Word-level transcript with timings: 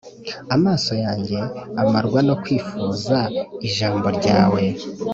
Amaso 0.55 0.93
yanjye 1.03 1.37
amarwa 1.81 2.19
no 2.27 2.35
kwifuza 2.41 3.17
ijambo 3.67 4.07
ryawe 4.17 4.61